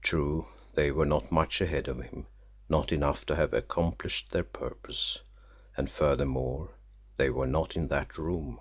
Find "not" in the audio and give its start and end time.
1.04-1.30, 2.70-2.90, 7.46-7.76